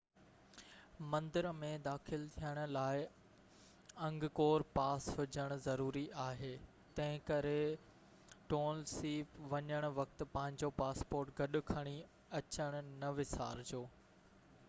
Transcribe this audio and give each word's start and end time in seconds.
مندر 1.09 1.47
۾ 1.63 1.67
داخل 1.87 2.23
ٿيڻ 2.37 2.59
لاءِ 2.75 3.03
انگڪور 4.07 4.65
پاس 4.77 5.09
هجڻ 5.19 5.53
ضروري 5.67 6.03
آهي 6.25 6.49
تنهنڪري 7.01 7.61
ٽونل 8.53 8.83
سيپ 8.95 9.37
وڃڻ 9.53 9.87
وقت 10.01 10.27
پنهنجو 10.37 10.71
پاسپورٽ 10.81 11.37
گڏ 11.43 11.61
کڻي 11.71 11.97
اچڻ 12.43 12.81
نہ 13.05 13.15
وسارجو 13.21 13.85